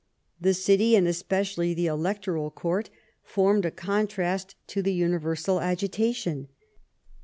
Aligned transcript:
The 0.39 0.55
city, 0.55 0.95
and 0.95 1.07
especially 1.07 1.75
the 1.75 1.85
Electoral 1.85 2.49
Court, 2.49 2.89
formed 3.21 3.65
a 3.65 3.69
contrast 3.69 4.55
to 4.69 4.81
the 4.81 4.95
universal 4.95 5.59
agitation. 5.61 6.47